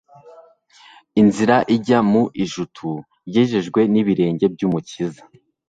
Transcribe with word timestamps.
Inzira 1.21 1.55
ijya 1.75 1.99
mu 2.11 2.23
ijutu 2.43 2.89
yejejwe 3.33 3.81
n'ibirenge 3.91 4.45
by'Umukiza. 4.53 5.23